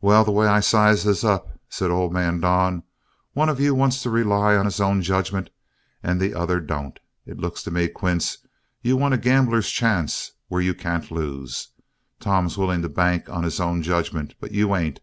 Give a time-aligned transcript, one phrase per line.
[0.00, 2.84] "Well, the way I size this up," said old man Don,
[3.34, 5.50] "one of you wants to rely on his own judgment
[6.02, 6.98] and the other don't.
[7.26, 8.38] It looks to me, Quince,
[8.80, 11.68] you want a gambler's chance where you can't lose.
[12.18, 15.00] Tom's willing to bank on his own judgment, but you ain't.